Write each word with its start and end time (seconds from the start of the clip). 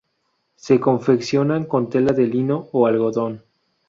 Se 0.55 0.79
confeccionan 0.79 1.65
con 1.65 1.87
tela 1.87 2.11
de 2.11 2.25
lino 2.25 2.67
o 2.71 2.87
algodón. 2.87 3.43